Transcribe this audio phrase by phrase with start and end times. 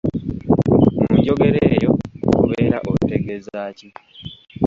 [1.07, 1.91] Mu njogera eyo
[2.41, 3.87] obeera otegeeza ki?